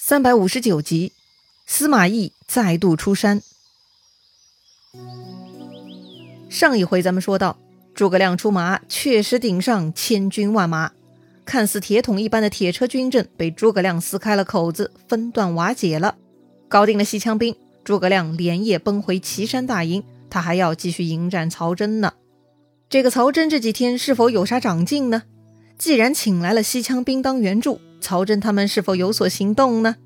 [0.00, 1.10] 三百五十九集，
[1.66, 3.42] 司马懿再度出山。
[6.48, 7.58] 上一回咱们说到，
[7.96, 10.92] 诸葛亮出马，确实顶上千军万马，
[11.44, 16.14] 看似铁桶一般的铁车军阵被诸葛亮撕开了口子，分段瓦解了，
[16.68, 17.56] 搞定了西羌兵。
[17.82, 22.14] 诸葛亮连夜奔回岐山大营，他还要继续迎战曹真呢。
[22.88, 25.24] 这个曹真这几天是否有啥长进呢？
[25.76, 27.80] 既然请来了西羌兵当援助。
[28.00, 29.96] 曹真他们是否有所行动呢？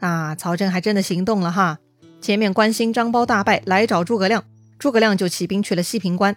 [0.00, 1.78] 啊，曹真还真的行动了哈！
[2.20, 4.44] 前面关兴、张苞大败来找诸葛亮，
[4.78, 6.36] 诸葛亮就起兵去了西平关。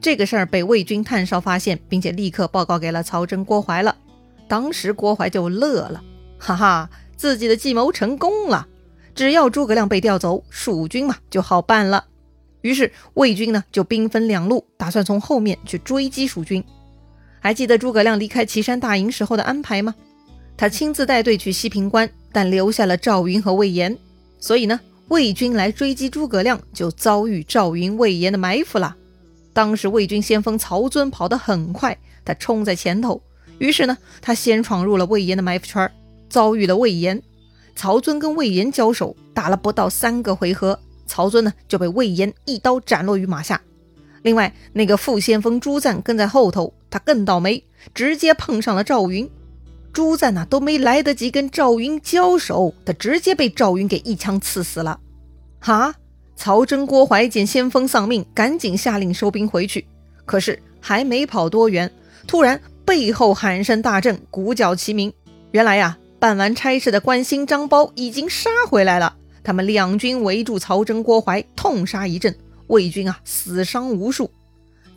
[0.00, 3.96] 这个事儿被魏军探哨发现，并且立刻报告给了曹真、郭淮了。
[4.48, 6.02] 当时郭淮就乐了，
[6.38, 8.66] 哈哈，自己的计谋成功了！
[9.14, 12.04] 只要诸葛亮被调走，蜀军嘛就好办了。
[12.62, 16.64] 于是魏军呢就兵分两路，打算从后面去追击蜀军。
[17.40, 19.94] 还记得诸葛亮离开岐山大营时候的安排吗？
[20.56, 23.96] 他亲自带队去西平关，但留下了赵云和魏延，
[24.38, 28.96] 所以呢，魏军来追击诸葛亮就遭遇赵云、魏延的埋伏了。
[29.52, 33.20] 当时魏军先锋曹遵跑得很快，他冲在前头，
[33.58, 35.90] 于是呢，他先闯入了魏延的埋伏圈，
[36.28, 37.22] 遭遇了魏延。
[37.76, 43.60] 曹遵跟魏延交手，打了不到三个回合，曹遵呢就被魏延一刀斩落于马下。
[44.22, 49.28] 另外，那个副先锋朱赞跟在后头，他更倒霉，直接碰上了赵云。
[49.94, 54.98] 朱赞呐，都没来得及跟赵云交手，他直接被赵云给一枪刺死了。
[55.60, 55.94] 哈！
[56.34, 59.86] 曹真、郭淮见先锋丧命，赶紧下令收兵回去。
[60.26, 61.88] 可是还没跑多远，
[62.26, 65.12] 突然背后喊声大震，鼓角齐鸣。
[65.52, 69.14] 原来呀，办完差事的关兴、张苞已经杀回来了。
[69.44, 72.34] 他们两军围住曹真、郭淮，痛杀一阵，
[72.66, 74.28] 魏军啊死伤无数。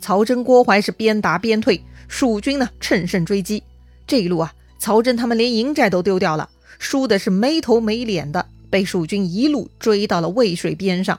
[0.00, 3.62] 曹真、郭淮是边打边退，蜀军呢乘胜追击。
[4.04, 4.52] 这一路啊。
[4.78, 6.48] 曹真他们连营寨都丢掉了，
[6.78, 11.18] 输的是没头没脸的，被蜀军一路追到了渭水边上。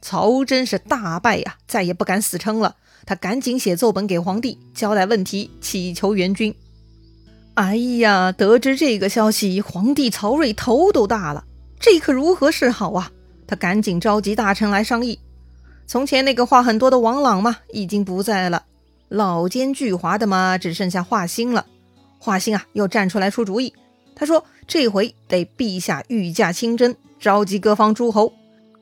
[0.00, 2.76] 曹真是大败呀，再也不敢死撑了。
[3.04, 6.54] 他赶紧写奏本给皇帝，交代问题，祈求援军。
[7.54, 11.44] 哎呀，得知这个消息，皇帝曹睿头都大了，
[11.78, 13.10] 这可如何是好啊？
[13.46, 15.18] 他赶紧召集大臣来商议。
[15.86, 18.64] 从前那个话很多的王朗嘛，已经不在了，
[19.08, 21.66] 老奸巨猾的嘛，只剩下华歆了。
[22.18, 23.72] 华歆啊，又站出来出主意。
[24.14, 28.32] 他说：“这回得陛下御驾亲征，召集各方诸侯，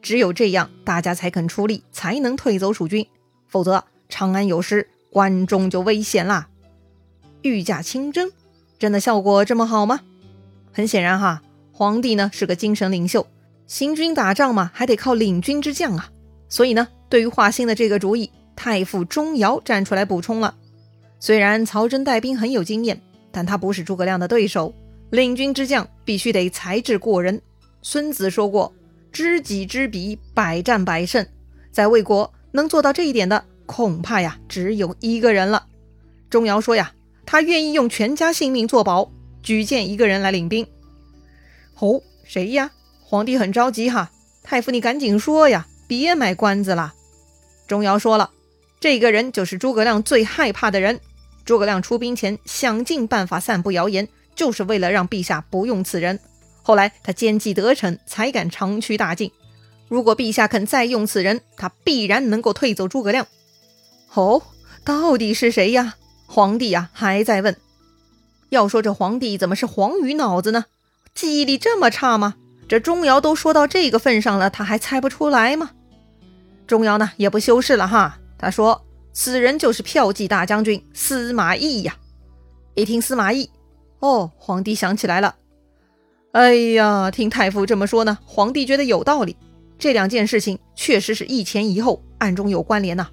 [0.00, 3.04] 只有这样，大家才肯出力，才能退走蜀军。
[3.48, 6.48] 否则，长安有失，关中就危险啦。”
[7.42, 8.30] 御驾亲征，
[8.78, 10.00] 真的效果这么好吗？
[10.72, 13.26] 很显然哈，皇帝呢是个精神领袖，
[13.66, 16.10] 行军打仗嘛，还得靠领军之将啊。
[16.48, 20.54] 所以呢，对于华歆的这个主意，太傅钟繇站出来补充了。
[21.18, 23.02] 虽然曹真带兵很有经验。
[23.34, 24.72] 但他不是诸葛亮的对手，
[25.10, 27.42] 领军之将必须得才智过人。
[27.82, 28.72] 孙子说过
[29.10, 31.26] ：“知己知彼，百战百胜。”
[31.72, 35.66] 在魏国能做到这一点的，恐怕呀只有一个人了。
[36.30, 36.92] 钟繇说呀，
[37.26, 39.10] 他愿意用全家性命作保，
[39.42, 40.64] 举荐一个人来领兵。
[41.80, 42.70] 哦，谁呀？
[43.02, 44.12] 皇帝很着急哈，
[44.44, 46.94] 太傅你赶紧说呀，别卖关子了。
[47.66, 48.30] 钟繇说了，
[48.78, 51.00] 这个人就是诸葛亮最害怕的人。
[51.44, 56.18] 诸葛亮出兵前想尽办法散布谣言，就是为了让陛下不用此人。
[56.62, 59.30] 后来他奸计得逞，才敢长驱大进。
[59.88, 63.26] 如果陛下肯再用此人，他必然能够退走诸葛亮。
[64.14, 64.42] 哦，
[64.84, 65.96] 到底是谁呀？
[66.26, 67.54] 皇帝呀还在问。
[68.48, 70.64] 要说这皇帝怎么是黄鱼脑子呢？
[71.14, 72.36] 记忆力这么差吗？
[72.66, 75.72] 这钟繇都说到这个份上了，他还猜不出来吗？
[76.66, 78.83] 钟繇呢也不修饰了哈，他说。
[79.14, 81.96] 此人就是骠骑大将军司马懿呀！
[82.74, 83.48] 一听司马懿，
[84.00, 85.36] 哦，皇帝想起来了。
[86.32, 89.36] 哎呀，听太傅这么说呢，皇帝觉得有道理。
[89.78, 93.08] 这两件事情确实是一前一后，暗中有关联呐。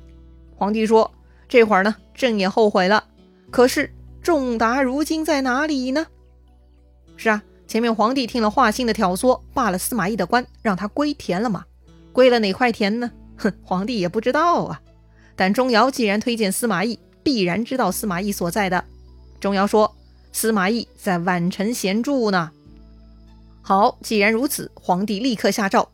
[0.55, 1.11] 皇帝说
[1.47, 3.05] ：“这会儿呢，朕也后悔了。
[3.51, 6.07] 可是仲达如今在哪里呢？”
[7.15, 11.63] 是啊，前面皇帝听了华歆的挑唆，罢了司马懿的官，让他归田了嘛？
[12.11, 13.11] 归了哪块田呢？
[13.37, 14.81] 哼，皇帝也不知道啊。
[15.41, 18.85] 但钟繇既然推荐司马懿，必然知道司马懿所在的。
[19.39, 19.91] 钟繇说
[20.31, 22.51] ：“司马懿在宛城闲住呢。”
[23.63, 25.89] 好，既然如此，皇帝立刻下诏，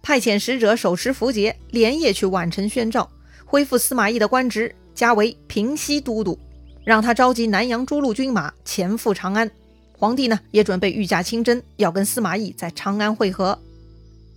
[0.00, 3.10] 派遣使者手持符节，连夜去宛城宣诏，
[3.44, 6.38] 恢复司马懿的官职，加为平西都督，
[6.84, 9.50] 让他召集南阳诸路军马前赴长安。
[9.98, 13.58] 皇帝呢，也准备御驾亲征，要跟司马懿在长安会合。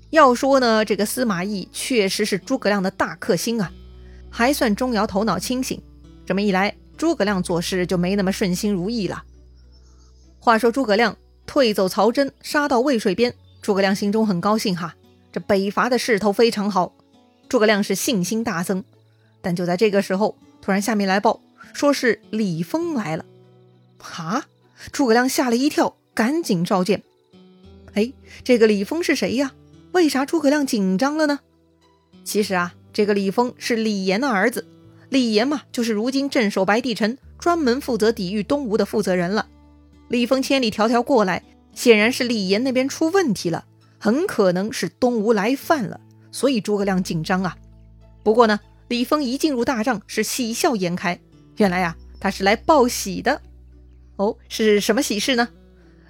[0.09, 3.71] 要说呢，这个司马懿确实是诸葛亮的大克星啊。
[4.29, 5.81] 还算钟繇头脑清醒，
[6.25, 9.24] 这么一来，诸葛亮做事就没那么顺心如意了。
[10.39, 13.33] 话说诸葛亮退走曹真，杀到渭水边。
[13.62, 14.95] 诸葛亮心中很高兴哈，
[15.31, 16.94] 这北伐的势头非常好，
[17.50, 18.83] 诸葛亮是信心大增。
[19.41, 21.41] 但就在这个时候，突然下面来报，
[21.73, 23.25] 说是李丰来了。
[24.00, 24.45] 哈，
[24.91, 27.03] 诸葛亮吓了一跳，赶紧召见。
[27.94, 28.13] 哎，
[28.44, 29.53] 这个李丰是谁呀？
[29.94, 31.39] 为啥诸葛亮紧张了呢？
[32.23, 34.65] 其实啊，这个李丰是李严的儿子。
[35.09, 39.45] 李严嘛，就是如今镇守白帝城，专门负责抵御东吴的负责人了。
[40.07, 41.44] 李丰千里迢迢过来，
[41.75, 43.65] 显然是李严那边出问题了，
[43.99, 45.99] 很可能是东吴来犯了，
[46.31, 47.55] 所以诸葛亮紧张啊。
[48.23, 51.19] 不过呢，李丰一进入大帐，是喜笑颜开。
[51.57, 53.39] 原来呀，他是来报喜的。
[54.15, 55.47] 哦，是什么喜事呢？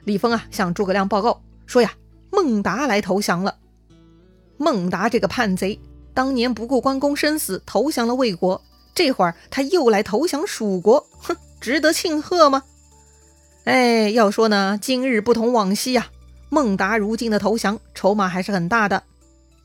[0.05, 1.91] 李丰啊，向诸葛亮报告说呀，
[2.31, 3.57] 孟达来投降了。
[4.55, 5.77] 孟达这个叛贼，
[6.17, 8.59] 当年不顾关公生死投降了魏国。
[8.95, 12.63] 这会儿他又来投降蜀国，哼，值得庆贺吗？
[13.65, 16.07] 哎，要说呢，今日不同往昔呀。
[16.49, 19.03] 孟达如今的投降，筹码还是很大的。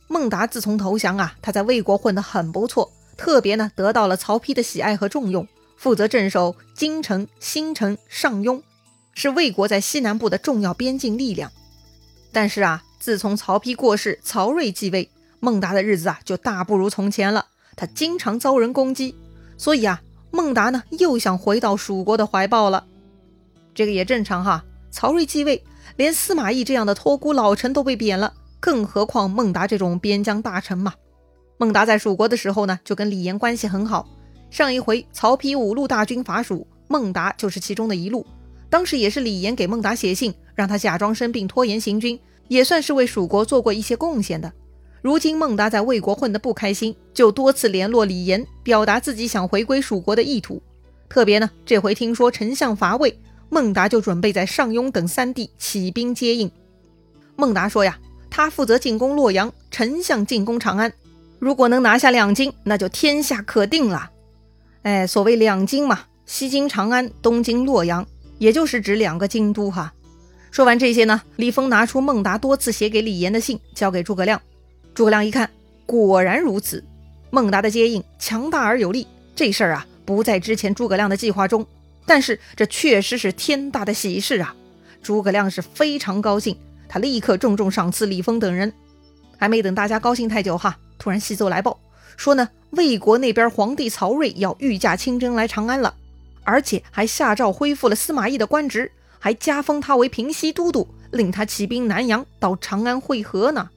[0.09, 5.49] 孟达自从投降啊，他在魏国混得很不错，特别呢得到了曹丕的喜爱和重用，
[5.79, 8.61] 负责镇守京城、新城、上庸，
[9.15, 11.51] 是魏国在西南部的重要边境力量。
[12.31, 15.09] 但是啊，自从曹丕过世，曹睿继位，
[15.45, 17.47] 孟达的日子啊就大不如从前了。
[17.75, 19.17] 他经常遭人攻击，
[19.59, 20.01] 所以啊，
[20.31, 22.87] 孟达呢又想回到蜀国的怀抱了。
[23.75, 24.65] 这个也正常哈。
[24.93, 25.65] 曹睿继位，
[25.97, 30.95] 连司马懿这样的托孤老臣都被贬了，更何况孟达这种边疆大臣嘛。
[31.59, 34.09] 孟达在蜀国的时候呢，就跟李严关系很好。
[34.49, 38.25] 上一回曹丕五路大军伐蜀，孟达就是其中的一路。
[38.71, 44.53] 当时也是李严给孟达写信，让他假装生病拖延行军，也算是为蜀国做过一些贡献的。
[45.03, 50.63] 如今孟达在魏国混得不开心，就多次联络李严，表达自己想回归蜀国的意图。
[51.09, 53.19] 特别呢，这回听说丞相伐魏，
[53.51, 56.49] 孟达就准备在上庸等三地起兵接应。
[57.35, 57.99] 孟达说呀，
[58.31, 60.93] 他负责进攻洛阳，丞相进攻长安。
[61.41, 64.09] 如果能拿下两京，那就天下可定了。
[64.83, 68.07] 哎，所谓两京嘛，西京长安，东京洛阳，
[68.39, 69.93] 也就是指两个京都哈。
[70.53, 74.41] 说完这些呢，李丰拿出孟达多次写给李严的信，交给诸葛亮。
[74.95, 75.51] 诸葛亮一看，
[75.87, 76.85] 果然如此。
[77.31, 81.67] 孟达的接应强大而有力，这事儿啊不在之前诸葛亮的计划中，
[82.05, 84.55] 但是这确实是天大的喜事啊！
[85.03, 86.57] 诸葛亮是非常高兴，
[86.89, 88.71] 他立刻重重赏赐李丰等人。
[89.39, 91.81] 还没等大家高兴太久哈，突然西奏来报
[92.19, 95.95] 说呢，魏国那边皇帝曹睿要御驾亲征来长安了，
[96.45, 103.71] 而且还下诏恢复了司马懿的官职，还加封他为平西都督，令他起兵南阳到长安会合呢。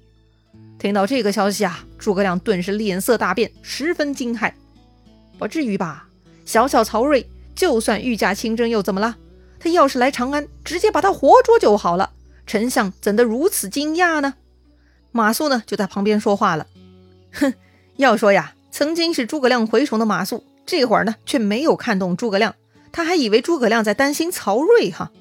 [0.78, 4.52] 听到这个消息啊，诸葛亮顿时脸色大变，十分惊骇。
[5.38, 6.08] 不至于吧？
[6.46, 7.26] 小小曹睿，
[7.56, 9.16] 就算御驾亲征又怎么了？
[9.60, 12.12] 他要是来长安，直接把他活捉就好了。
[12.46, 14.36] 丞相怎得如此惊讶呢？
[15.12, 16.68] 马谡呢，就在旁边说话了。
[17.34, 17.54] 哼，
[17.96, 22.54] 要说呀，曾经是诸葛亮蛔虫的马谡，这会儿呢，却没有看懂诸葛亮，
[22.92, 25.12] 他还以为诸葛亮在担心曹睿哈。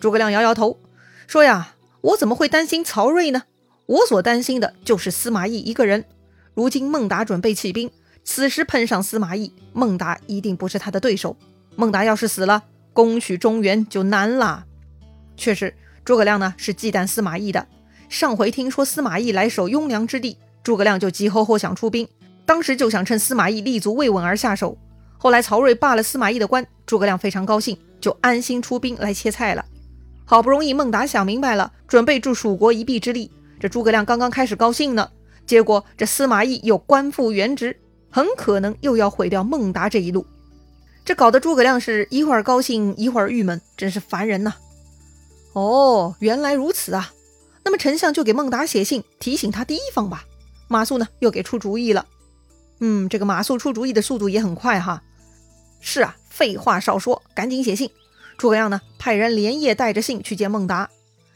[0.00, 0.78] 诸葛亮摇摇头，
[1.26, 3.42] 说呀，我怎么会担心曹睿呢？
[3.86, 6.04] 我所担心的就是司马懿一个人。
[6.54, 7.90] 如今孟达准备起兵，
[8.24, 11.36] 此时碰上司马懿，孟达一定不是他的对手。
[11.76, 14.66] 孟达要是死了，攻取中原就难了。
[15.36, 15.74] 确实，
[16.04, 17.66] 诸葛亮呢是忌惮司马懿的。
[18.08, 22.06] 上回听说司马懿来守雍凉之地，诸葛亮就急吼吼想出兵，
[22.44, 24.76] 当时就想趁司马懿立足未稳而下手。
[25.16, 29.64] 后来曹睿罢了司马懿的官，诸葛亮非常高兴，就安心出兵来切菜了。
[30.26, 33.30] 好不容易孟达想明白了，准备助蜀国一臂之力。
[33.62, 35.08] 这诸葛亮刚刚开始高兴呢，
[35.46, 37.78] 结果这司马懿又官复原职，
[38.10, 40.26] 很可能又要毁掉孟达这一路。
[41.04, 44.54] 这搞得诸葛亮是一会儿高兴一会儿郁闷，真是烦人呐。
[45.52, 47.12] 哦，原来如此啊！
[47.62, 50.24] 那么丞相就给孟达写信提醒他提防吧。
[50.66, 52.06] 马谡呢又给出主意了。
[52.80, 55.04] 嗯，这个马谡出主意的速度也很快哈。
[55.80, 57.88] 是啊，废话少说，赶紧写信。
[58.36, 60.90] 诸葛亮呢派人连夜带着信去见孟达。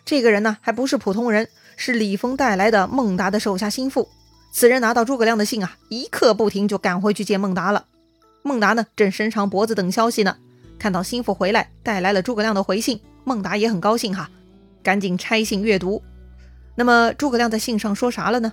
[0.04, 1.49] 这个人呢还不是普通人。
[1.76, 4.09] 是李丰带来的孟达的手下心腹。
[4.50, 7.85] 此人拿到诸葛亮的信啊，一刻不停就赶回去见孟达了。
[8.42, 10.37] 孟达呢，正伸长脖子等消息呢。
[10.78, 14.30] 看到心腹回来，带来了诸葛亮的回信，孟达也很高兴哈，
[14.83, 16.02] 赶紧拆信阅读。
[16.75, 18.52] 那么诸葛亮在信上说啥了呢？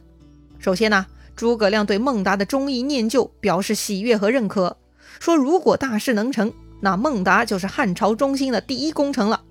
[0.59, 4.77] 首先呢，诸葛亮对孟达的忠义念旧表示喜悦和认可，
[5.19, 6.51] 说如果大事能成，
[6.81, 9.41] 那孟达就是汉朝中兴的第一功臣了。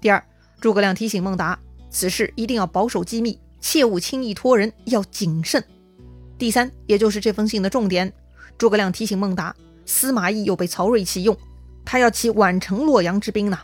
[0.00, 0.24] 第二，
[0.60, 1.58] 诸葛亮提醒孟达。
[1.92, 5.62] 此事一定要保守机密，切勿轻易托人，要谨慎。
[6.38, 8.12] 第三，也就是这封信的重点，
[8.58, 11.36] 诸葛亮提醒孟达，司马懿又被曹睿启用，
[11.84, 13.58] 他要起宛城洛阳之兵呢。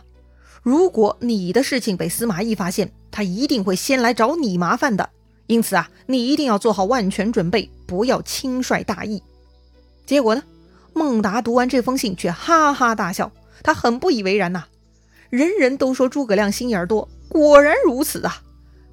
[0.61, 5.09] 如果你的事情被司马懿发现，他一定会先来找你麻烦的。
[5.47, 9.23] 因此啊，你一定要做好万全准备，不要轻率大意。
[10.05, 10.43] 结果呢，
[10.93, 13.31] 孟达读完这封信却哈哈大笑，
[13.63, 14.65] 他很不以为然呐。
[15.29, 18.41] 人人都说诸葛亮心眼多，果然如此啊。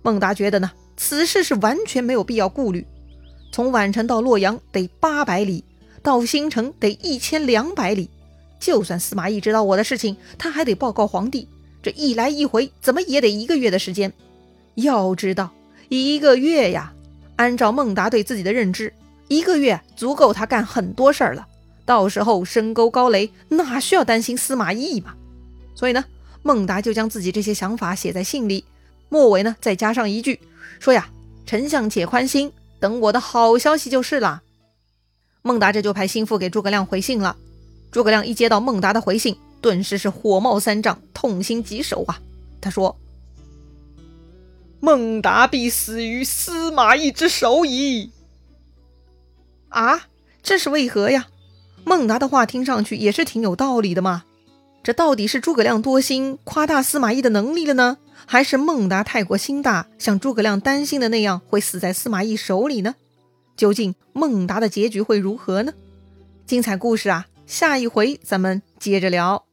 [0.03, 2.87] 孟达觉得呢，此事是完全没有必要顾虑。
[3.51, 5.65] 从宛城到洛阳得八百里，
[6.03, 8.09] 到新城得一千两百里。
[8.61, 11.49] 就算司马懿知道我的事情，他还得报告皇帝。
[11.83, 14.13] 这一来一回，怎么也得一个月的时间。
[14.75, 15.51] 要知道。
[15.89, 16.93] 一个月呀，
[17.37, 18.93] 按照孟达对自己的认知，
[19.29, 21.47] 一个月足够他干很多事儿了。
[21.85, 25.15] 到时候深沟高垒，哪需要担心司马懿嘛？
[25.77, 26.05] 所以呢，
[26.47, 28.65] 孟达就将自己这些想法写在信里，
[29.09, 30.39] 末尾呢再加上一句，
[30.79, 31.11] 说呀
[31.45, 34.43] ：“丞相且宽心，等我的好消息就是了。”
[35.43, 37.37] 孟达这就派心腹给诸葛亮回信了。
[37.91, 42.21] 诸葛亮一接到孟达的回信，顿时是火冒三丈，痛心疾首啊！
[42.61, 42.97] 他说。
[44.79, 48.13] 孟达必死于司马懿之手矣！
[49.71, 50.07] 啊，
[50.45, 51.27] 这是为何呀？
[51.85, 54.23] 孟达的话听上去也是挺有道理的嘛。
[54.87, 62.95] 这到底是诸葛亮多心，夸大司马懿的能力了呢，还是孟达太过心大，像诸葛亮担心的那样会死在司马懿手里呢？
[63.57, 65.73] 究竟孟达的结局会如何呢？
[66.47, 69.46] 精彩故事啊，下一回咱们接着聊。